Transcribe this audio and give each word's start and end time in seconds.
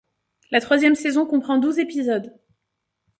La 0.49 0.59
troisième 0.61 0.95
saison 0.95 1.27
comprend 1.27 1.59
douze 1.59 1.77
épisodes. 1.77 2.33